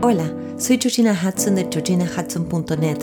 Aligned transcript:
Hola, 0.00 0.32
soy 0.58 0.78
Georgina 0.80 1.10
Hudson 1.12 1.56
de 1.56 1.66
georginahudson.net. 1.68 2.98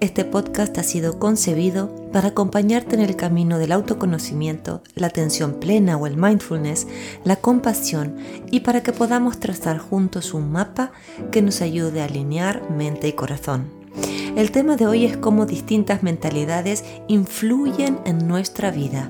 Este 0.00 0.26
podcast 0.26 0.76
ha 0.76 0.82
sido 0.82 1.18
concebido 1.18 1.90
para 2.12 2.28
acompañarte 2.28 2.96
en 2.96 3.00
el 3.00 3.16
camino 3.16 3.58
del 3.58 3.72
autoconocimiento, 3.72 4.82
la 4.94 5.06
atención 5.06 5.54
plena 5.54 5.96
o 5.96 6.06
el 6.06 6.18
mindfulness, 6.18 6.86
la 7.24 7.36
compasión 7.36 8.16
y 8.50 8.60
para 8.60 8.82
que 8.82 8.92
podamos 8.92 9.40
trazar 9.40 9.78
juntos 9.78 10.34
un 10.34 10.52
mapa 10.52 10.92
que 11.32 11.40
nos 11.40 11.62
ayude 11.62 12.02
a 12.02 12.04
alinear 12.04 12.70
mente 12.70 13.08
y 13.08 13.14
corazón. 13.14 13.70
El 14.36 14.50
tema 14.50 14.76
de 14.76 14.86
hoy 14.86 15.06
es 15.06 15.16
cómo 15.16 15.46
distintas 15.46 16.02
mentalidades 16.02 16.84
influyen 17.08 18.00
en 18.04 18.28
nuestra 18.28 18.70
vida. 18.70 19.08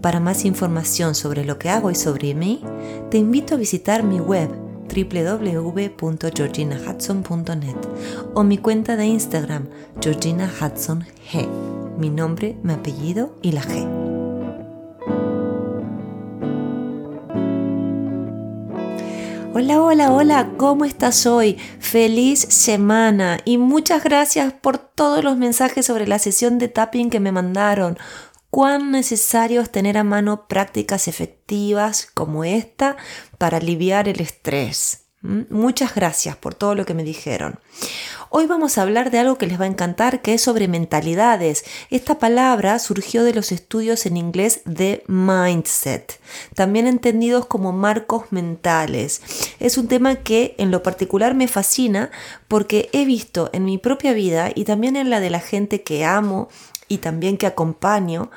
Para 0.00 0.20
más 0.20 0.44
información 0.44 1.16
sobre 1.16 1.44
lo 1.44 1.58
que 1.58 1.70
hago 1.70 1.90
y 1.90 1.96
sobre 1.96 2.34
mí, 2.34 2.62
te 3.10 3.18
invito 3.18 3.56
a 3.56 3.58
visitar 3.58 4.04
mi 4.04 4.20
web 4.20 4.67
www.georginahudson.net 4.88 7.76
o 8.34 8.42
mi 8.42 8.58
cuenta 8.58 8.96
de 8.96 9.06
Instagram 9.06 9.68
Georgina 10.00 10.50
Hudson 10.60 11.04
G. 11.30 11.46
Mi 11.98 12.10
nombre, 12.10 12.56
mi 12.62 12.72
apellido 12.72 13.36
y 13.42 13.52
la 13.52 13.62
G. 13.62 13.86
Hola, 19.54 19.82
hola, 19.82 20.12
hola, 20.12 20.50
¿cómo 20.56 20.84
estás 20.84 21.26
hoy? 21.26 21.58
Feliz 21.80 22.38
semana 22.38 23.38
y 23.44 23.58
muchas 23.58 24.04
gracias 24.04 24.52
por 24.52 24.78
todos 24.78 25.24
los 25.24 25.36
mensajes 25.36 25.84
sobre 25.84 26.06
la 26.06 26.20
sesión 26.20 26.58
de 26.58 26.68
tapping 26.68 27.10
que 27.10 27.18
me 27.18 27.32
mandaron 27.32 27.98
cuán 28.50 28.90
necesario 28.90 29.60
es 29.60 29.70
tener 29.70 29.98
a 29.98 30.04
mano 30.04 30.46
prácticas 30.48 31.08
efectivas 31.08 32.08
como 32.14 32.44
esta 32.44 32.96
para 33.38 33.58
aliviar 33.58 34.08
el 34.08 34.20
estrés. 34.20 35.04
¿Mm? 35.20 35.42
Muchas 35.50 35.94
gracias 35.94 36.36
por 36.36 36.54
todo 36.54 36.74
lo 36.74 36.86
que 36.86 36.94
me 36.94 37.02
dijeron. 37.02 37.58
Hoy 38.30 38.46
vamos 38.46 38.76
a 38.76 38.82
hablar 38.82 39.10
de 39.10 39.18
algo 39.18 39.38
que 39.38 39.46
les 39.46 39.58
va 39.58 39.64
a 39.64 39.68
encantar, 39.68 40.20
que 40.20 40.34
es 40.34 40.42
sobre 40.42 40.68
mentalidades. 40.68 41.64
Esta 41.90 42.18
palabra 42.18 42.78
surgió 42.78 43.24
de 43.24 43.32
los 43.32 43.52
estudios 43.52 44.04
en 44.04 44.18
inglés 44.18 44.60
de 44.66 45.02
mindset, 45.08 46.20
también 46.54 46.86
entendidos 46.86 47.46
como 47.46 47.72
marcos 47.72 48.26
mentales. 48.30 49.22
Es 49.60 49.78
un 49.78 49.88
tema 49.88 50.16
que 50.16 50.54
en 50.58 50.70
lo 50.70 50.82
particular 50.82 51.34
me 51.34 51.48
fascina 51.48 52.10
porque 52.48 52.90
he 52.92 53.06
visto 53.06 53.48
en 53.54 53.64
mi 53.64 53.78
propia 53.78 54.12
vida 54.12 54.50
y 54.54 54.64
también 54.64 54.96
en 54.96 55.08
la 55.08 55.20
de 55.20 55.30
la 55.30 55.40
gente 55.40 55.82
que 55.82 56.04
amo 56.04 56.48
y 56.88 56.98
también 56.98 57.36
que 57.36 57.46
acompaño, 57.46 58.30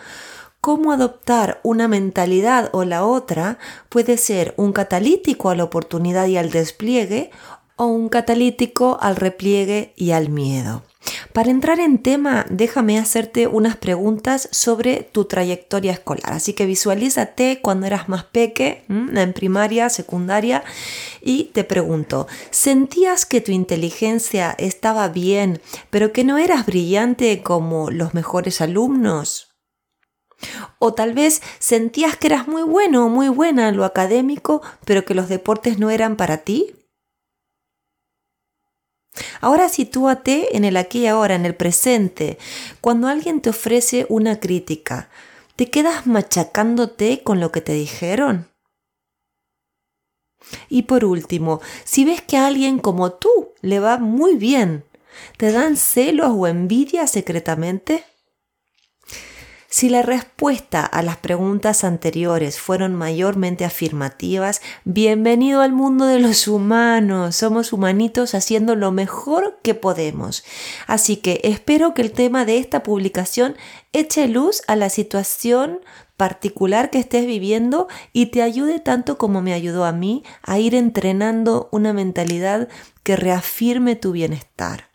cómo 0.61 0.91
adoptar 0.91 1.59
una 1.63 1.87
mentalidad 1.87 2.69
o 2.71 2.85
la 2.85 3.03
otra 3.05 3.57
puede 3.89 4.17
ser 4.17 4.53
un 4.57 4.73
catalítico 4.73 5.49
a 5.49 5.55
la 5.55 5.63
oportunidad 5.63 6.27
y 6.27 6.37
al 6.37 6.51
despliegue 6.51 7.31
o 7.75 7.85
un 7.85 8.09
catalítico 8.09 8.99
al 9.01 9.15
repliegue 9.15 9.93
y 9.95 10.11
al 10.11 10.29
miedo. 10.29 10.83
Para 11.33 11.49
entrar 11.49 11.79
en 11.79 11.97
tema, 11.97 12.45
déjame 12.49 12.99
hacerte 12.99 13.47
unas 13.47 13.77
preguntas 13.77 14.49
sobre 14.51 15.03
tu 15.03 15.25
trayectoria 15.25 15.93
escolar. 15.93 16.33
Así 16.33 16.53
que 16.53 16.65
visualízate 16.65 17.59
cuando 17.61 17.87
eras 17.87 18.09
más 18.09 18.25
peque, 18.25 18.83
en 18.89 19.33
primaria, 19.33 19.89
secundaria, 19.89 20.63
y 21.21 21.45
te 21.45 21.63
pregunto, 21.63 22.27
¿sentías 22.49 23.25
que 23.25 23.41
tu 23.41 23.51
inteligencia 23.51 24.55
estaba 24.57 25.07
bien, 25.07 25.61
pero 25.89 26.11
que 26.11 26.23
no 26.23 26.37
eras 26.37 26.65
brillante 26.65 27.41
como 27.41 27.89
los 27.91 28.13
mejores 28.13 28.61
alumnos? 28.61 29.55
O 30.79 30.93
tal 30.93 31.13
vez 31.13 31.41
sentías 31.59 32.17
que 32.17 32.27
eras 32.27 32.47
muy 32.47 32.63
bueno 32.63 33.05
o 33.05 33.09
muy 33.09 33.29
buena 33.29 33.69
en 33.69 33.77
lo 33.77 33.85
académico, 33.85 34.61
pero 34.85 35.05
que 35.05 35.13
los 35.13 35.29
deportes 35.29 35.79
no 35.79 35.91
eran 35.91 36.15
para 36.15 36.37
ti? 36.39 36.73
Ahora 39.41 39.69
sitúate 39.69 40.55
en 40.55 40.65
el 40.65 40.77
aquí 40.77 40.99
y 40.99 41.07
ahora, 41.07 41.35
en 41.35 41.45
el 41.45 41.55
presente. 41.55 42.37
Cuando 42.79 43.07
alguien 43.07 43.41
te 43.41 43.49
ofrece 43.49 44.05
una 44.09 44.39
crítica, 44.39 45.09
¿te 45.55 45.69
quedas 45.69 46.07
machacándote 46.07 47.23
con 47.23 47.39
lo 47.39 47.51
que 47.51 47.61
te 47.61 47.73
dijeron? 47.73 48.47
Y 50.69 50.83
por 50.83 51.05
último, 51.05 51.61
si 51.83 52.05
ves 52.05 52.21
que 52.21 52.37
a 52.37 52.47
alguien 52.47 52.79
como 52.79 53.13
tú 53.13 53.53
le 53.61 53.79
va 53.79 53.97
muy 53.97 54.35
bien, 54.35 54.83
¿te 55.37 55.51
dan 55.51 55.77
celos 55.77 56.31
o 56.33 56.47
envidia 56.47 57.07
secretamente? 57.07 58.03
Si 59.73 59.87
la 59.87 60.01
respuesta 60.01 60.85
a 60.85 61.01
las 61.01 61.15
preguntas 61.15 61.85
anteriores 61.85 62.59
fueron 62.59 62.93
mayormente 62.93 63.63
afirmativas, 63.63 64.61
bienvenido 64.83 65.61
al 65.61 65.71
mundo 65.71 66.07
de 66.07 66.19
los 66.19 66.49
humanos. 66.49 67.37
Somos 67.37 67.71
humanitos 67.71 68.35
haciendo 68.35 68.75
lo 68.75 68.91
mejor 68.91 69.59
que 69.63 69.73
podemos. 69.73 70.43
Así 70.87 71.15
que 71.15 71.39
espero 71.45 71.93
que 71.93 72.01
el 72.01 72.11
tema 72.11 72.43
de 72.43 72.57
esta 72.57 72.83
publicación 72.83 73.55
eche 73.93 74.27
luz 74.27 74.61
a 74.67 74.75
la 74.75 74.89
situación 74.89 75.79
particular 76.17 76.89
que 76.89 76.99
estés 76.99 77.25
viviendo 77.25 77.87
y 78.11 78.25
te 78.25 78.41
ayude 78.41 78.81
tanto 78.81 79.17
como 79.17 79.41
me 79.41 79.53
ayudó 79.53 79.85
a 79.85 79.93
mí 79.93 80.25
a 80.43 80.59
ir 80.59 80.75
entrenando 80.75 81.69
una 81.71 81.93
mentalidad 81.93 82.67
que 83.03 83.15
reafirme 83.15 83.95
tu 83.95 84.11
bienestar. 84.11 84.90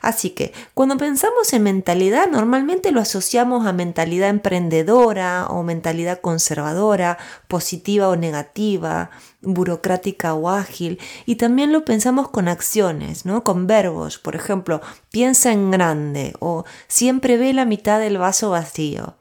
Así 0.00 0.30
que 0.30 0.52
cuando 0.74 0.96
pensamos 0.96 1.52
en 1.52 1.62
mentalidad, 1.62 2.28
normalmente 2.28 2.92
lo 2.92 3.00
asociamos 3.00 3.66
a 3.66 3.72
mentalidad 3.72 4.28
emprendedora 4.28 5.46
o 5.48 5.62
mentalidad 5.62 6.20
conservadora, 6.20 7.18
positiva 7.48 8.08
o 8.08 8.16
negativa, 8.16 9.10
burocrática 9.40 10.34
o 10.34 10.48
ágil, 10.48 10.98
y 11.26 11.36
también 11.36 11.72
lo 11.72 11.84
pensamos 11.84 12.28
con 12.28 12.48
acciones, 12.48 13.24
¿no? 13.24 13.44
Con 13.44 13.66
verbos, 13.66 14.18
por 14.18 14.36
ejemplo, 14.36 14.80
piensa 15.10 15.52
en 15.52 15.70
grande 15.70 16.34
o 16.40 16.64
siempre 16.86 17.36
ve 17.36 17.52
la 17.52 17.64
mitad 17.64 18.00
del 18.00 18.18
vaso 18.18 18.50
vacío. 18.50 19.16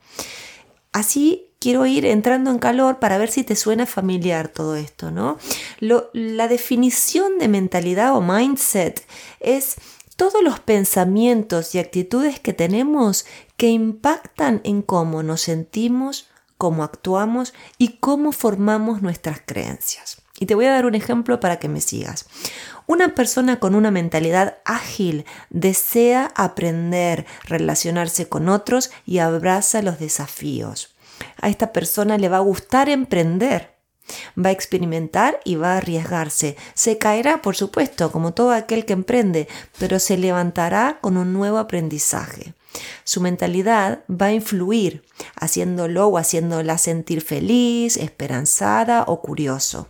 Así 0.91 1.47
quiero 1.59 1.85
ir 1.85 2.05
entrando 2.05 2.51
en 2.51 2.59
calor 2.59 2.99
para 2.99 3.17
ver 3.17 3.29
si 3.29 3.43
te 3.43 3.55
suena 3.55 3.85
familiar 3.85 4.47
todo 4.47 4.75
esto, 4.75 5.11
¿no? 5.11 5.37
la 5.79 6.47
definición 6.47 7.39
de 7.39 7.47
mentalidad 7.47 8.15
o 8.15 8.21
mindset 8.21 9.05
es 9.39 9.75
todos 10.17 10.43
los 10.43 10.59
pensamientos 10.59 11.73
y 11.75 11.79
actitudes 11.79 12.39
que 12.39 12.51
tenemos 12.51 13.25
que 13.55 13.69
impactan 13.69 14.61
en 14.63 14.81
cómo 14.81 15.23
nos 15.23 15.41
sentimos, 15.41 16.27
cómo 16.57 16.83
actuamos 16.83 17.53
y 17.77 17.99
cómo 17.99 18.31
formamos 18.31 19.01
nuestras 19.01 19.41
creencias. 19.45 20.17
Y 20.39 20.47
te 20.47 20.55
voy 20.55 20.65
a 20.65 20.71
dar 20.71 20.85
un 20.85 20.95
ejemplo 20.95 21.39
para 21.39 21.57
que 21.57 21.69
me 21.69 21.81
sigas. 21.81 22.25
Una 22.87 23.15
persona 23.15 23.59
con 23.59 23.75
una 23.75 23.91
mentalidad 23.91 24.57
ágil 24.65 25.25
desea 25.49 26.31
aprender, 26.35 27.25
relacionarse 27.45 28.27
con 28.27 28.49
otros 28.49 28.91
y 29.05 29.19
abraza 29.19 29.81
los 29.81 29.99
desafíos. 29.99 30.95
A 31.41 31.49
esta 31.49 31.71
persona 31.71 32.17
le 32.17 32.29
va 32.29 32.37
a 32.37 32.41
gustar 32.41 32.89
emprender 32.89 33.76
Va 34.37 34.49
a 34.49 34.53
experimentar 34.53 35.39
y 35.43 35.55
va 35.55 35.73
a 35.73 35.77
arriesgarse. 35.77 36.55
Se 36.73 36.97
caerá, 36.97 37.41
por 37.41 37.55
supuesto, 37.55 38.11
como 38.11 38.33
todo 38.33 38.51
aquel 38.51 38.85
que 38.85 38.93
emprende, 38.93 39.47
pero 39.79 39.99
se 39.99 40.17
levantará 40.17 40.99
con 41.01 41.17
un 41.17 41.33
nuevo 41.33 41.57
aprendizaje. 41.57 42.53
Su 43.03 43.21
mentalidad 43.21 44.03
va 44.09 44.27
a 44.27 44.33
influir, 44.33 45.03
haciéndolo 45.35 46.07
o 46.07 46.17
haciéndola 46.17 46.77
sentir 46.77 47.21
feliz, 47.21 47.97
esperanzada 47.97 49.03
o 49.07 49.21
curioso. 49.21 49.87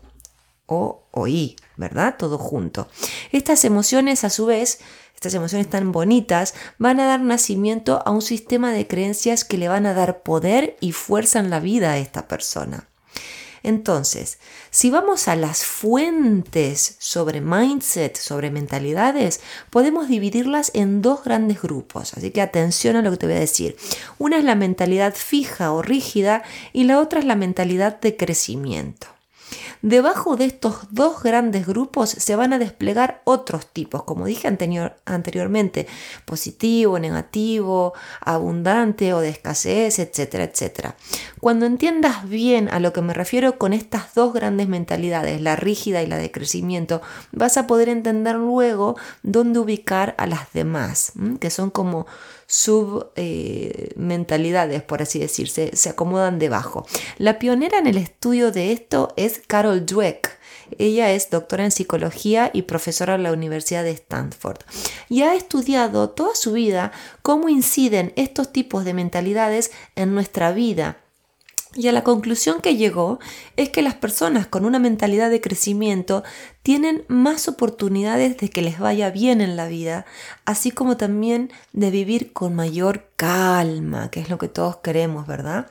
O 0.66 1.04
oí, 1.12 1.56
¿verdad? 1.76 2.16
Todo 2.18 2.38
junto. 2.38 2.88
Estas 3.32 3.66
emociones, 3.66 4.24
a 4.24 4.30
su 4.30 4.46
vez, 4.46 4.80
estas 5.16 5.34
emociones 5.34 5.70
tan 5.70 5.92
bonitas, 5.92 6.54
van 6.78 7.00
a 7.00 7.08
dar 7.08 7.22
nacimiento 7.22 8.04
a 8.06 8.12
un 8.12 8.22
sistema 8.22 8.72
de 8.72 8.88
creencias 8.88 9.46
que 9.46 9.58
le 9.58 9.68
van 9.68 9.86
a 9.86 9.94
dar 9.94 10.22
poder 10.22 10.78
y 10.80 10.92
fuerza 10.92 11.40
en 11.40 11.50
la 11.50 11.60
vida 11.60 11.92
a 11.92 11.98
esta 11.98 12.28
persona. 12.28 12.88
Entonces, 13.64 14.40
si 14.70 14.90
vamos 14.90 15.28
a 15.28 15.36
las 15.36 15.66
fuentes 15.66 16.96
sobre 17.00 17.42
mindset, 17.42 18.18
sobre 18.18 18.52
mentalidades, 18.52 19.42
podemos 19.70 20.08
dividirlas 20.08 20.72
en 20.74 21.02
dos 21.02 21.24
grandes 21.24 21.62
grupos. 21.62 22.14
Así 22.14 22.32
que 22.32 22.42
atención 22.42 22.96
a 22.96 23.02
lo 23.02 23.12
que 23.12 23.18
te 23.18 23.26
voy 23.28 23.36
a 23.36 23.40
decir. 23.40 23.76
Una 24.18 24.38
es 24.38 24.44
la 24.44 24.56
mentalidad 24.56 25.16
fija 25.16 25.72
o 25.72 25.82
rígida 25.82 26.44
y 26.74 26.84
la 26.84 27.00
otra 27.00 27.20
es 27.20 27.26
la 27.26 27.36
mentalidad 27.36 28.00
de 28.00 28.16
crecimiento. 28.16 29.17
Debajo 29.82 30.36
de 30.36 30.46
estos 30.46 30.88
dos 30.92 31.22
grandes 31.22 31.68
grupos 31.68 32.10
se 32.10 32.36
van 32.36 32.52
a 32.54 32.60
desplegar 32.60 33.22
otros 33.26 33.68
tipos, 33.68 34.04
como 34.04 34.26
dije 34.26 34.48
anteriormente, 34.48 35.88
positivo, 36.26 36.98
negativo, 37.00 37.94
abundante 38.22 39.14
o 39.14 39.20
de 39.20 39.30
escasez, 39.30 40.00
etcétera, 40.00 40.46
etcétera. 40.46 40.96
Cuando 41.40 41.66
entiendas 41.66 42.28
bien 42.28 42.70
a 42.70 42.80
lo 42.80 42.92
que 42.92 43.02
me 43.02 43.14
refiero 43.14 43.58
con 43.58 43.74
estas 43.74 44.16
dos 44.16 44.34
grandes 44.34 44.68
mentalidades, 44.68 45.42
la 45.42 45.56
rígida 45.56 46.02
y 46.02 46.08
la 46.08 46.18
de 46.18 46.32
crecimiento, 46.32 47.02
vas 47.32 47.58
a 47.58 47.68
poder 47.68 47.90
entender 47.90 48.36
luego 48.36 48.96
dónde 49.22 49.60
ubicar 49.60 50.16
a 50.18 50.26
las 50.26 50.52
demás, 50.54 51.14
que 51.40 51.50
son 51.50 51.70
como 51.70 52.08
submentalidades, 52.48 54.82
por 54.82 55.02
así 55.02 55.20
decirse, 55.20 55.76
se 55.76 55.90
acomodan 55.90 56.40
debajo. 56.40 56.88
La 57.18 57.40
pionera 57.40 57.78
en 57.78 57.88
el 57.88 57.98
estudio 57.98 58.52
de 58.52 58.72
esto 58.72 59.14
es 59.18 59.42
Carol 59.46 59.86
Dweck. 59.86 60.38
Ella 60.78 61.12
es 61.12 61.30
doctora 61.30 61.66
en 61.66 61.72
psicología 61.72 62.50
y 62.54 62.62
profesora 62.64 63.16
en 63.16 63.24
la 63.24 63.32
Universidad 63.32 63.84
de 63.84 63.92
Stanford 63.92 64.60
y 65.08 65.22
ha 65.22 65.34
estudiado 65.34 66.10
toda 66.10 66.36
su 66.36 66.52
vida 66.54 66.92
cómo 67.22 67.48
inciden 67.48 68.12
estos 68.18 68.52
tipos 68.52 68.84
de 68.84 68.94
mentalidades 68.94 69.72
en 69.96 70.14
nuestra 70.14 70.52
vida 70.52 70.98
y 71.78 71.88
a 71.88 71.92
la 71.92 72.04
conclusión 72.04 72.60
que 72.60 72.76
llegó 72.76 73.20
es 73.56 73.70
que 73.70 73.84
las 73.84 73.94
personas 73.94 74.48
con 74.48 74.66
una 74.66 74.80
mentalidad 74.80 75.30
de 75.30 75.42
crecimiento 75.42 76.24
tienen 76.68 77.06
más 77.08 77.48
oportunidades 77.48 78.36
de 78.36 78.50
que 78.50 78.62
les 78.62 78.78
vaya 78.78 79.10
bien 79.10 79.40
en 79.40 79.56
la 79.56 79.70
vida, 79.70 80.06
así 80.44 80.70
como 80.70 80.98
también 80.98 81.50
de 81.72 81.92
vivir 81.92 82.34
con 82.34 82.56
mayor 82.56 83.08
calma, 83.16 84.12
que 84.12 84.20
es 84.20 84.30
lo 84.30 84.38
que 84.38 84.50
todos 84.50 84.76
queremos, 84.76 85.26
¿verdad? 85.28 85.68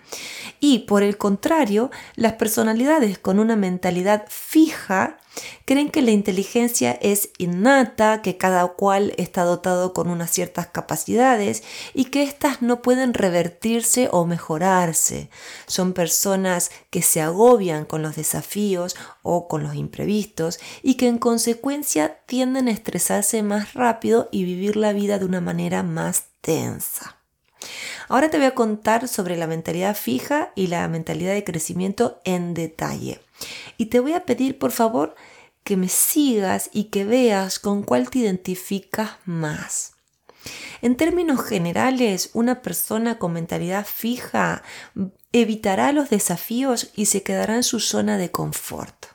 Y 0.59 0.81
por 0.81 1.03
el 1.03 1.19
contrario, 1.19 1.91
las 2.15 2.33
personalidades 2.33 3.19
con 3.19 3.39
una 3.39 3.57
mentalidad 3.57 4.25
fija 4.31 5.19
creen 5.65 5.91
que 5.91 6.03
la 6.03 6.11
inteligencia 6.13 6.93
es 6.93 7.31
innata, 7.39 8.23
que 8.23 8.37
cada 8.37 8.67
cual 8.69 9.13
está 9.17 9.43
dotado 9.43 9.93
con 9.93 10.09
unas 10.09 10.31
ciertas 10.31 10.69
capacidades 10.69 11.63
y 11.95 12.07
que 12.07 12.23
éstas 12.23 12.63
no 12.63 12.83
pueden 12.83 13.15
revertirse 13.15 14.09
o 14.13 14.27
mejorarse. 14.27 15.29
Son 15.67 15.93
personas 15.93 16.71
que 16.91 17.03
se 17.03 17.21
agobian 17.21 17.85
con 17.85 18.03
los 18.03 18.17
desafíos 18.17 18.97
o 19.23 19.49
con 19.49 19.63
los 19.63 19.75
imprevistos 19.75 20.59
y 20.87 20.95
que 20.95 21.09
en 21.09 21.19
consecuencia 21.19 22.21
tienden 22.27 22.69
a 22.69 22.71
estresarse 22.71 23.43
más 23.43 23.75
rápido 23.75 24.29
y 24.31 24.45
vivir 24.45 24.77
la 24.77 24.93
vida 24.93 25.19
de 25.19 25.25
una 25.25 25.41
manera 25.41 25.83
más 25.83 26.27
tensa. 26.41 27.17
Ahora 28.09 28.31
te 28.31 28.37
voy 28.37 28.47
a 28.47 28.55
contar 28.55 29.09
sobre 29.09 29.37
la 29.37 29.49
mentalidad 29.49 29.97
fija 29.97 30.53
y 30.55 30.69
la 30.69 30.87
mentalidad 30.87 31.35
de 31.35 31.43
crecimiento 31.43 32.21
en 32.25 32.55
detalle. 32.55 33.21
Y 33.77 33.87
te 33.87 33.99
voy 33.99 34.13
a 34.13 34.25
pedir, 34.25 34.61
por 34.61 34.71
favor, 34.71 35.17
que 35.65 35.77
me 35.77 35.89
sigas 35.89 36.71
y 36.73 36.85
que 36.85 37.05
veas 37.05 37.59
con 37.59 37.83
cuál 37.83 38.09
te 38.09 38.21
identificas 38.21 39.17
más. 39.25 39.95
En 40.83 40.97
términos 40.97 41.45
generales, 41.45 42.31
una 42.33 42.63
persona 42.63 43.19
con 43.19 43.33
mentalidad 43.33 43.85
fija 43.85 44.63
evitará 45.33 45.91
los 45.91 46.11
desafíos 46.11 46.93
y 46.95 47.07
se 47.07 47.25
quedará 47.25 47.57
en 47.57 47.65
su 47.65 47.81
zona 47.81 48.19
de 48.19 48.31
confort. 48.31 49.06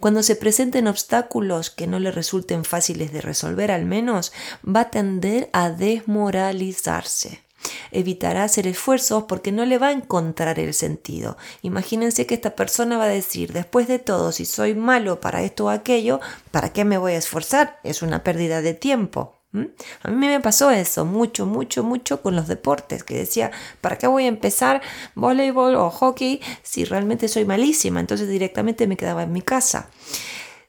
Cuando 0.00 0.22
se 0.22 0.36
presenten 0.36 0.86
obstáculos 0.86 1.70
que 1.70 1.86
no 1.86 1.98
le 1.98 2.10
resulten 2.10 2.64
fáciles 2.64 3.12
de 3.12 3.20
resolver 3.20 3.70
al 3.70 3.84
menos, 3.84 4.32
va 4.64 4.80
a 4.80 4.90
tender 4.90 5.50
a 5.52 5.70
desmoralizarse. 5.70 7.42
Evitará 7.90 8.44
hacer 8.44 8.66
esfuerzos 8.66 9.24
porque 9.24 9.52
no 9.52 9.64
le 9.64 9.78
va 9.78 9.88
a 9.88 9.92
encontrar 9.92 10.58
el 10.58 10.74
sentido. 10.74 11.36
Imagínense 11.62 12.26
que 12.26 12.34
esta 12.34 12.54
persona 12.54 12.98
va 12.98 13.04
a 13.04 13.08
decir, 13.08 13.52
después 13.52 13.88
de 13.88 13.98
todo, 13.98 14.32
si 14.32 14.44
soy 14.44 14.74
malo 14.74 15.20
para 15.20 15.42
esto 15.42 15.66
o 15.66 15.68
aquello, 15.68 16.20
¿para 16.50 16.72
qué 16.72 16.84
me 16.84 16.98
voy 16.98 17.12
a 17.12 17.18
esforzar? 17.18 17.80
Es 17.82 18.02
una 18.02 18.22
pérdida 18.22 18.62
de 18.62 18.74
tiempo. 18.74 19.37
A 19.52 20.10
mí 20.10 20.26
me 20.26 20.40
pasó 20.40 20.70
eso 20.70 21.06
mucho, 21.06 21.46
mucho, 21.46 21.82
mucho 21.82 22.20
con 22.20 22.36
los 22.36 22.48
deportes, 22.48 23.02
que 23.02 23.16
decía, 23.16 23.50
¿para 23.80 23.96
qué 23.96 24.06
voy 24.06 24.24
a 24.24 24.28
empezar 24.28 24.82
voleibol 25.14 25.74
o 25.74 25.90
hockey 25.90 26.40
si 26.62 26.84
realmente 26.84 27.28
soy 27.28 27.44
malísima? 27.46 28.00
Entonces 28.00 28.28
directamente 28.28 28.86
me 28.86 28.96
quedaba 28.96 29.22
en 29.22 29.32
mi 29.32 29.40
casa. 29.40 29.88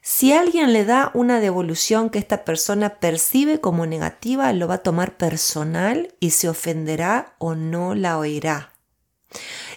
Si 0.02 0.32
alguien 0.32 0.72
le 0.72 0.86
da 0.86 1.10
una 1.12 1.40
devolución 1.40 2.08
que 2.08 2.18
esta 2.18 2.44
persona 2.44 3.00
percibe 3.00 3.60
como 3.60 3.84
negativa, 3.84 4.52
lo 4.54 4.66
va 4.66 4.76
a 4.76 4.82
tomar 4.82 5.18
personal 5.18 6.14
y 6.20 6.30
se 6.30 6.48
ofenderá 6.48 7.34
o 7.38 7.54
no 7.54 7.94
la 7.94 8.18
oirá. 8.18 8.72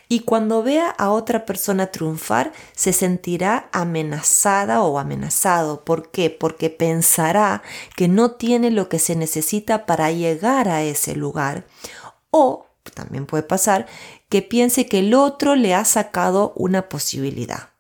Y 0.10 0.22
cuando 0.22 0.64
vea 0.64 0.90
a 0.90 1.10
otra 1.10 1.46
persona 1.46 1.88
triunfar, 1.88 2.52
se 2.76 2.94
sentirá 2.94 3.70
amenazada 3.72 4.84
o 4.84 5.00
amenazado. 5.00 5.84
¿Por 5.84 6.12
qué? 6.12 6.30
Porque 6.30 6.70
pensará 6.70 7.64
que 7.96 8.08
no 8.08 8.32
tiene 8.32 8.70
lo 8.70 8.90
que 8.90 9.00
se 9.00 9.16
necesita 9.16 9.86
para 9.86 10.12
llegar 10.12 10.68
a 10.68 10.84
ese 10.84 11.16
lugar. 11.16 11.66
O 12.30 12.68
también 12.94 13.26
puede 13.26 13.44
pasar 13.44 13.88
que 14.30 14.42
piense 14.42 14.88
que 14.88 15.00
el 15.00 15.14
otro 15.14 15.56
le 15.56 15.74
ha 15.74 15.86
sacado 15.86 16.54
una 16.56 16.90
posibilidad. 16.90 17.73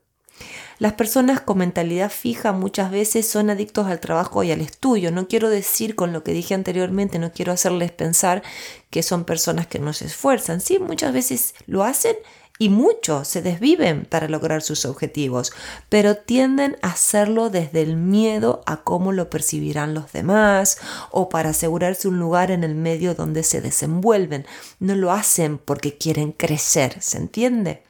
Las 0.83 0.91
personas 0.91 1.39
con 1.39 1.59
mentalidad 1.59 2.11
fija 2.11 2.51
muchas 2.51 2.91
veces 2.91 3.25
son 3.25 3.49
adictos 3.49 3.87
al 3.87 4.01
trabajo 4.01 4.43
y 4.43 4.51
al 4.51 4.59
estudio. 4.59 5.13
No 5.13 5.29
quiero 5.29 5.49
decir 5.49 5.95
con 5.95 6.11
lo 6.11 6.25
que 6.25 6.33
dije 6.33 6.55
anteriormente, 6.55 7.19
no 7.19 7.31
quiero 7.31 7.53
hacerles 7.53 7.93
pensar 7.93 8.43
que 8.89 9.01
son 9.01 9.23
personas 9.23 9.65
que 9.67 9.79
no 9.79 9.93
se 9.93 10.07
esfuerzan. 10.07 10.59
Sí, 10.59 10.79
muchas 10.79 11.13
veces 11.13 11.55
lo 11.67 11.85
hacen 11.85 12.17
y 12.59 12.67
muchos 12.67 13.29
se 13.29 13.41
desviven 13.41 14.03
para 14.03 14.27
lograr 14.27 14.61
sus 14.61 14.83
objetivos, 14.83 15.53
pero 15.87 16.17
tienden 16.17 16.75
a 16.81 16.89
hacerlo 16.89 17.49
desde 17.49 17.81
el 17.81 17.95
miedo 17.95 18.61
a 18.65 18.83
cómo 18.83 19.13
lo 19.13 19.29
percibirán 19.29 19.93
los 19.93 20.11
demás 20.11 20.79
o 21.11 21.29
para 21.29 21.51
asegurarse 21.51 22.09
un 22.09 22.19
lugar 22.19 22.51
en 22.51 22.65
el 22.65 22.75
medio 22.75 23.15
donde 23.15 23.43
se 23.43 23.61
desenvuelven. 23.61 24.45
No 24.81 24.95
lo 24.95 25.13
hacen 25.13 25.59
porque 25.59 25.97
quieren 25.97 26.33
crecer, 26.33 27.01
¿se 27.01 27.19
entiende? 27.19 27.83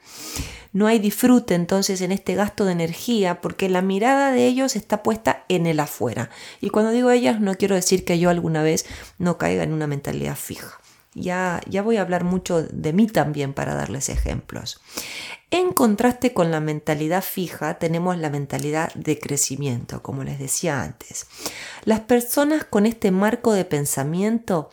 No 0.74 0.88
hay 0.88 0.98
disfrute 0.98 1.54
entonces 1.54 2.00
en 2.00 2.10
este 2.10 2.34
gasto 2.34 2.64
de 2.64 2.72
energía 2.72 3.40
porque 3.40 3.68
la 3.68 3.80
mirada 3.80 4.32
de 4.32 4.44
ellos 4.46 4.74
está 4.74 5.04
puesta 5.04 5.44
en 5.48 5.66
el 5.66 5.78
afuera. 5.78 6.30
Y 6.60 6.70
cuando 6.70 6.90
digo 6.90 7.12
ellas 7.12 7.40
no 7.40 7.54
quiero 7.54 7.76
decir 7.76 8.04
que 8.04 8.18
yo 8.18 8.28
alguna 8.28 8.62
vez 8.64 8.84
no 9.18 9.38
caiga 9.38 9.62
en 9.62 9.72
una 9.72 9.86
mentalidad 9.86 10.34
fija. 10.34 10.80
Ya, 11.14 11.60
ya 11.68 11.82
voy 11.82 11.96
a 11.96 12.00
hablar 12.00 12.24
mucho 12.24 12.64
de 12.64 12.92
mí 12.92 13.06
también 13.06 13.54
para 13.54 13.76
darles 13.76 14.08
ejemplos. 14.08 14.80
En 15.52 15.72
contraste 15.72 16.34
con 16.34 16.50
la 16.50 16.58
mentalidad 16.58 17.22
fija, 17.22 17.78
tenemos 17.78 18.18
la 18.18 18.28
mentalidad 18.28 18.92
de 18.94 19.20
crecimiento, 19.20 20.02
como 20.02 20.24
les 20.24 20.40
decía 20.40 20.82
antes. 20.82 21.28
Las 21.84 22.00
personas 22.00 22.64
con 22.64 22.84
este 22.84 23.12
marco 23.12 23.52
de 23.52 23.64
pensamiento 23.64 24.70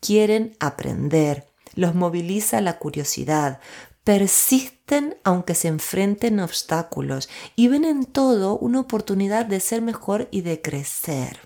quieren 0.00 0.56
aprender, 0.58 1.46
los 1.76 1.94
moviliza 1.94 2.60
la 2.60 2.80
curiosidad, 2.80 3.60
persisten 4.04 5.16
aunque 5.24 5.54
se 5.54 5.68
enfrenten 5.68 6.38
obstáculos 6.38 7.30
y 7.56 7.68
ven 7.68 7.84
en 7.84 8.04
todo 8.04 8.58
una 8.58 8.80
oportunidad 8.80 9.46
de 9.46 9.60
ser 9.60 9.80
mejor 9.80 10.28
y 10.30 10.42
de 10.42 10.60
crecer. 10.60 11.40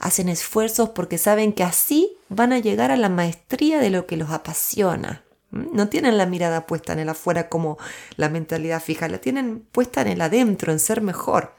Hacen 0.00 0.28
esfuerzos 0.28 0.90
porque 0.90 1.18
saben 1.18 1.52
que 1.52 1.62
así 1.62 2.16
van 2.28 2.52
a 2.52 2.58
llegar 2.58 2.90
a 2.90 2.96
la 2.96 3.08
maestría 3.08 3.78
de 3.78 3.90
lo 3.90 4.06
que 4.06 4.16
los 4.16 4.30
apasiona. 4.30 5.22
¿Mm? 5.50 5.76
No 5.76 5.88
tienen 5.88 6.18
la 6.18 6.26
mirada 6.26 6.66
puesta 6.66 6.92
en 6.92 6.98
el 6.98 7.08
afuera 7.08 7.48
como 7.48 7.78
la 8.16 8.28
mentalidad 8.28 8.82
fija, 8.82 9.08
la 9.08 9.18
tienen 9.18 9.60
puesta 9.60 10.00
en 10.00 10.08
el 10.08 10.20
adentro, 10.20 10.72
en 10.72 10.80
ser 10.80 11.02
mejor. 11.02 11.54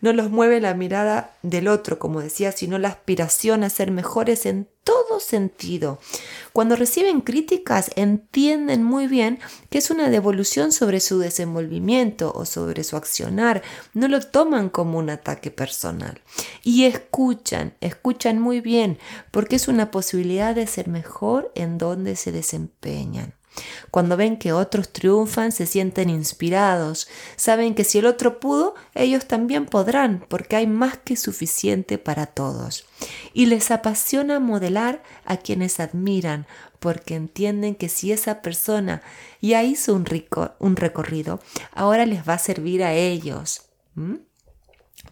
No 0.00 0.12
los 0.12 0.30
mueve 0.30 0.60
la 0.60 0.74
mirada 0.74 1.34
del 1.42 1.68
otro, 1.68 1.98
como 1.98 2.20
decía, 2.20 2.52
sino 2.52 2.78
la 2.78 2.88
aspiración 2.88 3.64
a 3.64 3.70
ser 3.70 3.90
mejores 3.90 4.46
en 4.46 4.68
todo 4.82 5.03
sentido. 5.24 5.98
Cuando 6.52 6.76
reciben 6.76 7.20
críticas 7.20 7.90
entienden 7.96 8.84
muy 8.84 9.08
bien 9.08 9.40
que 9.70 9.78
es 9.78 9.90
una 9.90 10.10
devolución 10.10 10.70
sobre 10.70 11.00
su 11.00 11.18
desenvolvimiento 11.18 12.32
o 12.34 12.44
sobre 12.44 12.84
su 12.84 12.96
accionar. 12.96 13.62
No 13.92 14.08
lo 14.08 14.20
toman 14.20 14.68
como 14.68 14.98
un 14.98 15.10
ataque 15.10 15.50
personal. 15.50 16.20
Y 16.62 16.84
escuchan, 16.84 17.74
escuchan 17.80 18.38
muy 18.38 18.60
bien, 18.60 18.98
porque 19.30 19.56
es 19.56 19.68
una 19.68 19.90
posibilidad 19.90 20.54
de 20.54 20.66
ser 20.66 20.88
mejor 20.88 21.50
en 21.54 21.78
donde 21.78 22.16
se 22.16 22.32
desempeñan. 22.32 23.34
Cuando 23.90 24.16
ven 24.16 24.36
que 24.36 24.52
otros 24.52 24.92
triunfan, 24.92 25.52
se 25.52 25.66
sienten 25.66 26.10
inspirados. 26.10 27.08
Saben 27.36 27.74
que 27.74 27.84
si 27.84 27.98
el 27.98 28.06
otro 28.06 28.40
pudo, 28.40 28.74
ellos 28.94 29.26
también 29.26 29.66
podrán, 29.66 30.24
porque 30.28 30.56
hay 30.56 30.66
más 30.66 30.98
que 30.98 31.16
suficiente 31.16 31.98
para 31.98 32.26
todos. 32.26 32.86
Y 33.32 33.46
les 33.46 33.70
apasiona 33.70 34.40
modelar 34.40 35.02
a 35.24 35.36
quienes 35.36 35.80
admiran, 35.80 36.46
porque 36.80 37.14
entienden 37.14 37.74
que 37.74 37.88
si 37.88 38.12
esa 38.12 38.42
persona 38.42 39.02
ya 39.40 39.62
hizo 39.62 39.94
un, 39.94 40.04
rico, 40.04 40.52
un 40.58 40.76
recorrido, 40.76 41.40
ahora 41.72 42.06
les 42.06 42.28
va 42.28 42.34
a 42.34 42.38
servir 42.38 42.82
a 42.82 42.92
ellos. 42.94 43.62
¿Mm? 43.94 44.16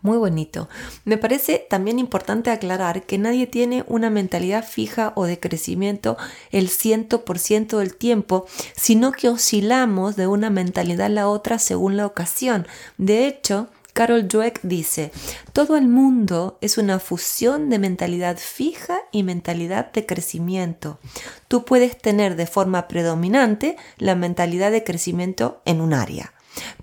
Muy 0.00 0.18
bonito. 0.18 0.68
Me 1.04 1.16
parece 1.16 1.64
también 1.70 2.00
importante 2.00 2.50
aclarar 2.50 3.04
que 3.04 3.18
nadie 3.18 3.46
tiene 3.46 3.84
una 3.86 4.10
mentalidad 4.10 4.64
fija 4.64 5.12
o 5.14 5.26
de 5.26 5.38
crecimiento 5.38 6.16
el 6.50 6.68
100% 6.68 7.78
del 7.78 7.94
tiempo, 7.94 8.46
sino 8.74 9.12
que 9.12 9.28
oscilamos 9.28 10.16
de 10.16 10.26
una 10.26 10.50
mentalidad 10.50 11.06
a 11.06 11.08
la 11.08 11.28
otra 11.28 11.60
según 11.60 11.96
la 11.96 12.06
ocasión. 12.06 12.66
De 12.98 13.28
hecho, 13.28 13.68
Carol 13.92 14.26
Dweck 14.26 14.60
dice, 14.62 15.12
todo 15.52 15.76
el 15.76 15.86
mundo 15.86 16.58
es 16.62 16.78
una 16.78 16.98
fusión 16.98 17.68
de 17.68 17.78
mentalidad 17.78 18.38
fija 18.38 18.98
y 19.12 19.22
mentalidad 19.22 19.92
de 19.92 20.06
crecimiento. 20.06 20.98
Tú 21.46 21.64
puedes 21.64 21.98
tener 21.98 22.36
de 22.36 22.46
forma 22.46 22.88
predominante 22.88 23.76
la 23.98 24.14
mentalidad 24.14 24.70
de 24.70 24.82
crecimiento 24.82 25.60
en 25.66 25.82
un 25.82 25.92
área, 25.92 26.32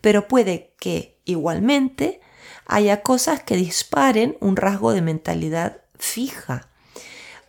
pero 0.01 0.27
puede 0.27 0.73
que 0.79 1.17
igualmente 1.25 2.21
haya 2.69 3.01
cosas 3.01 3.43
que 3.43 3.55
disparen 3.55 4.37
un 4.39 4.55
rasgo 4.55 4.93
de 4.93 5.01
mentalidad 5.01 5.81
fija. 5.97 6.69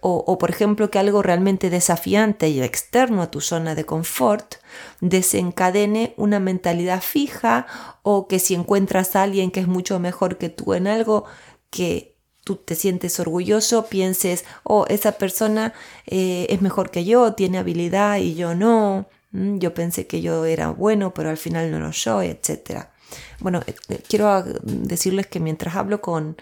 o, 0.02 0.38
por 0.38 0.48
ejemplo 0.48 0.90
que 0.90 0.98
algo 0.98 1.22
realmente 1.22 1.68
desafiante 1.68 2.48
y 2.48 2.62
externo 2.62 3.20
a 3.20 3.30
tu 3.30 3.42
zona 3.42 3.74
de 3.74 3.84
confort 3.84 4.54
desencadene 5.02 6.14
una 6.16 6.40
mentalidad 6.40 7.02
fija 7.02 7.66
o 8.02 8.26
que 8.26 8.38
si 8.38 8.54
encuentras 8.54 9.14
a 9.14 9.22
alguien 9.22 9.50
que 9.50 9.60
es 9.60 9.68
mucho 9.68 9.98
mejor 9.98 10.38
que 10.38 10.48
tú 10.48 10.72
en 10.72 10.86
algo 10.86 11.26
que 11.68 12.16
tú 12.44 12.56
te 12.56 12.74
sientes 12.74 13.20
orgulloso, 13.20 13.86
pienses, 13.86 14.44
oh, 14.64 14.86
esa 14.88 15.12
persona 15.12 15.72
eh, 16.06 16.46
es 16.48 16.62
mejor 16.62 16.90
que 16.90 17.04
yo, 17.04 17.34
tiene 17.34 17.58
habilidad 17.58 18.16
y 18.16 18.34
yo 18.34 18.54
no, 18.54 19.08
mm, 19.32 19.58
yo 19.58 19.74
pensé 19.74 20.06
que 20.06 20.20
yo 20.20 20.44
era 20.44 20.70
bueno, 20.70 21.12
pero 21.14 21.30
al 21.30 21.36
final 21.36 21.70
no 21.70 21.78
lo 21.78 21.92
soy, 21.92 22.28
etc. 22.28 22.88
Bueno, 23.38 23.62
eh, 23.66 23.74
eh, 23.88 24.02
quiero 24.08 24.42
decirles 24.62 25.26
que 25.26 25.40
mientras 25.40 25.76
hablo 25.76 26.00
con, 26.00 26.36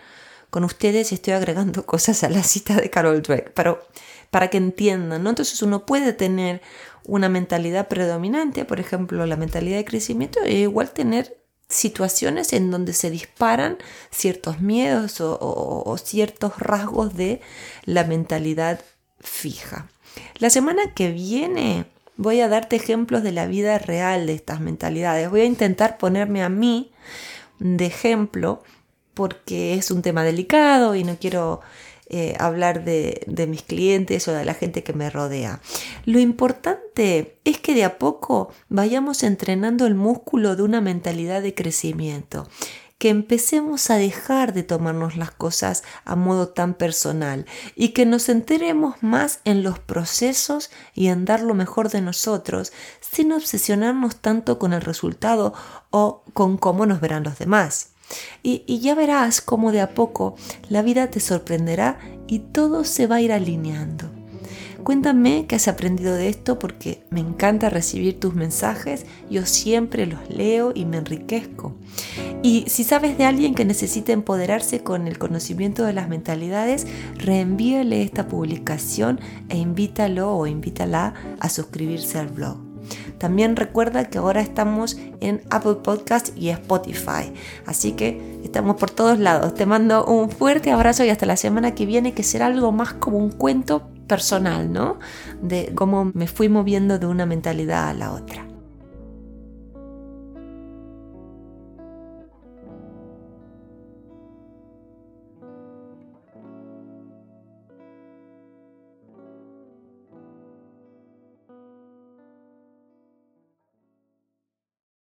con 0.51 0.65
ustedes 0.65 1.13
estoy 1.13 1.35
agregando 1.35 1.87
cosas 1.87 2.25
a 2.25 2.31
la 2.31 2.43
cita 2.43 2.77
de 2.77 2.91
Carol 2.91 3.23
Dweck, 3.23 3.53
pero 3.53 3.87
para 4.31 4.49
que 4.49 4.59
entiendan, 4.59 5.23
¿no? 5.23 5.31
Entonces 5.31 5.63
uno 5.63 5.87
puede 5.87 6.13
tener 6.13 6.61
una 7.05 7.29
mentalidad 7.29 7.89
predominante, 7.89 8.65
por 8.65 8.81
ejemplo, 8.81 9.25
la 9.25 9.37
mentalidad 9.37 9.79
de 9.79 9.85
crecimiento, 9.85 10.41
e 10.45 10.57
igual 10.57 10.91
tener 10.91 11.39
situaciones 11.69 12.53
en 12.53 12.71
donde 12.71 12.93
se 12.93 13.11
disparan 13.11 13.79
ciertos 14.11 14.61
miedos 14.61 15.21
o, 15.21 15.97
ciertos 16.03 16.59
rasgos 16.59 17.15
de 17.15 17.41
la 17.85 18.05
mentalidad 18.05 18.81
fija. 19.21 19.89
La 20.37 20.51
semana 20.51 20.95
que 20.95 21.13
viene 21.13 21.87
voy 22.19 22.41
a 22.41 22.49
darte 22.49 22.77
ejemplos 22.77 23.23
de 23.23 23.33
la 23.33 23.47
vida 23.47 23.79
real 23.79 24.27
de 24.27 24.35
estas 24.35 24.61
mentalidades. 24.61 25.31
Voy 25.31 25.41
a 25.41 25.47
intentar 25.47 25.97
ponerme 25.97 26.43
a 26.43 26.51
mí 26.51 26.91
de 27.61 27.87
ejemplo 27.87 28.63
porque 29.15 29.75
es 29.75 29.91
un 29.91 30.03
tema 30.03 30.25
delicado 30.25 30.95
y 30.95 31.05
no 31.05 31.17
quiero 31.19 31.61
eh, 32.11 32.35
hablar 32.39 32.85
de, 32.85 33.23
de, 33.27 33.47
mis 33.47 33.63
clientes 33.63 34.27
o 34.29 34.33
de 34.33 34.45
la 34.45 34.55
gente 34.55 34.83
que 34.83 34.93
me 34.93 35.11
rodea. 35.11 35.61
Lo 36.05 36.19
importante 36.19 37.39
es 37.45 37.59
que 37.61 37.75
de 37.75 37.85
a 37.85 37.99
poco 37.99 38.53
vayamos 38.69 39.23
entrenando 39.23 39.87
el 39.87 39.95
músculo 39.95 40.57
de 40.57 40.63
una 40.63 40.81
mentalidad 40.81 41.41
de 41.41 41.55
crecimiento 41.55 42.49
que 42.99 43.11
empecemos 43.11 43.91
a 43.91 43.97
dejar 43.97 44.53
de 44.53 44.65
tomarnos 44.65 45.17
las 45.17 45.31
cosas 45.31 45.85
a 46.05 46.17
modo 46.17 46.49
tan 46.49 46.75
personal 46.75 47.47
y 47.77 47.91
que 47.91 48.07
nos 48.07 48.29
enteremos 48.29 48.97
más 49.03 49.41
en 49.45 49.63
los 49.63 49.79
procesos 49.79 50.71
y 50.95 51.07
en 51.09 51.25
dar 51.25 51.41
lo 51.41 51.55
mejor 51.55 51.91
de 51.91 52.01
nosotros 52.01 52.73
sin 53.01 53.33
obsesionarnos 53.33 54.17
tanto 54.17 54.59
con 54.59 54.73
el 54.73 54.81
resultado 54.81 55.55
o 55.91 56.25
con 56.35 56.59
cómo 56.59 56.87
nos 56.87 57.01
verán 57.01 57.23
los 57.23 57.39
demás. 57.39 57.91
Y, 58.43 58.79
ya 58.81 58.95
verás 58.95 59.41
cómo 59.41 59.71
de 59.71 59.81
a 59.81 59.95
poco 59.95 60.35
la 60.69 60.83
vida 60.83 61.09
te 61.11 61.21
sorprenderá 61.21 61.99
y 62.27 62.41
todo 62.41 62.85
se 62.85 63.07
va 63.07 63.17
a 63.17 63.21
ir 63.21 63.33
alineando. 63.33 64.11
Cuéntame 64.83 65.47
qué 65.47 65.57
has 65.57 65.69
aprendido 65.69 66.15
de 66.15 66.29
esto 66.31 66.59
porque 66.59 67.05
me 67.11 67.21
encanta 67.21 67.69
recibir 67.69 68.19
tus 68.19 68.35
mensajes, 68.35 69.05
yo 69.29 69.45
siempre 69.45 70.07
los 70.07 70.31
leo 70.31 70.73
y 70.75 70.87
me 70.87 70.97
enriquezco. 70.97 71.75
Y 72.43 72.65
si 72.69 72.85
sabes 72.85 73.19
de 73.19 73.25
alguien 73.25 73.55
que 73.55 73.65
necesita 73.65 74.13
empoderarse 74.13 74.83
con 74.83 75.09
el 75.09 75.19
conocimiento 75.19 75.85
de 75.85 75.93
las 75.93 76.09
mentalidades, 76.09 76.87
reenvíale 77.17 78.03
esta 78.03 78.29
publicación 78.29 79.21
e 79.49 79.57
invítalo 79.57 80.33
o 80.37 80.47
invítala 80.47 81.15
a 81.41 81.49
suscribirse 81.49 82.19
al 82.19 82.29
blog. 82.29 82.59
También 83.19 83.57
recuerda 83.57 84.09
que 84.09 84.19
ahora 84.19 84.41
estamos 84.41 84.97
en 85.21 85.43
Apple 85.51 85.77
Podcast 85.83 86.31
y 86.37 86.51
Spotify. 86.51 87.33
Así 87.67 87.93
que 87.93 88.41
estamos 88.45 88.77
por 88.77 88.91
todos 88.91 89.19
lados. 89.19 89.55
Te 89.55 89.67
mando 89.67 90.05
un 90.05 90.31
fuerte 90.31 90.71
abrazo 90.71 91.05
y 91.05 91.11
hasta 91.11 91.27
la 91.27 91.37
semana 91.37 91.75
que 91.75 91.87
viene, 91.87 92.15
que 92.15 92.23
será 92.23 92.47
algo 92.47 92.71
más 92.71 92.95
como 92.95 93.19
un 93.19 93.31
cuento 93.31 93.89
personal, 94.07 94.73
¿no? 94.73 94.99
De 95.43 95.73
cómo 95.75 96.13
me 96.15 96.29
fui 96.29 96.49
moviendo 96.49 96.99
de 96.99 97.07
una 97.07 97.27
mentalidad 97.27 97.89
a 97.89 97.95
la 97.95 98.13
otra. 98.13 98.48